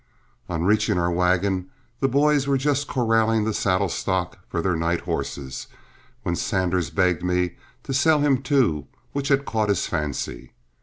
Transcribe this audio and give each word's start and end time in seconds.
On 0.49 0.63
reaching 0.63 0.97
our 0.97 1.11
wagon, 1.11 1.69
the 1.99 2.07
boys 2.07 2.47
were 2.47 2.57
just 2.57 2.87
corralling 2.87 3.43
the 3.43 3.53
saddle 3.53 3.87
stock 3.87 4.39
for 4.49 4.59
their 4.59 4.75
night 4.75 5.01
horses, 5.01 5.67
when 6.23 6.35
Sanders 6.35 6.89
begged 6.89 7.21
me 7.21 7.53
to 7.83 7.93
sell 7.93 8.19
him 8.19 8.41
two 8.41 8.87
which 9.13 9.27
had 9.27 9.45
caught 9.45 9.69
his 9.69 9.85
fancy. 9.85 10.53